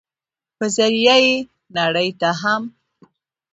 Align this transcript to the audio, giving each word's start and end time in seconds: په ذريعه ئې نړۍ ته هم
په 0.57 0.65
ذريعه 0.75 1.15
ئې 1.25 1.35
نړۍ 1.77 2.09
ته 2.19 2.29
هم 2.41 2.63